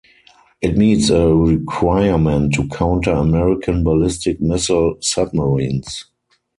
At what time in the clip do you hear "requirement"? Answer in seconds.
1.31-2.55